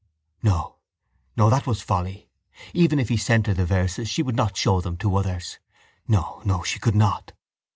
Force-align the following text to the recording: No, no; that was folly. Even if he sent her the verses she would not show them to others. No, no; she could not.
No, 0.41 0.77
no; 1.37 1.51
that 1.51 1.67
was 1.67 1.83
folly. 1.83 2.27
Even 2.73 2.97
if 2.97 3.09
he 3.09 3.17
sent 3.17 3.45
her 3.45 3.53
the 3.53 3.67
verses 3.67 4.09
she 4.09 4.23
would 4.23 4.35
not 4.35 4.57
show 4.57 4.81
them 4.81 4.97
to 4.97 5.15
others. 5.15 5.59
No, 6.07 6.41
no; 6.43 6.63
she 6.63 6.79
could 6.79 6.95
not. 6.95 7.33